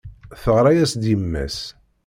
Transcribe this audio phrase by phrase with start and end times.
[0.41, 1.57] Teɣra-as-d yemma-s.